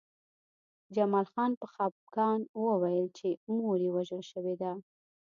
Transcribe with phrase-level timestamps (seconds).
[0.95, 4.71] جمال خان په خپګان وویل چې مور یې وژل شوې ده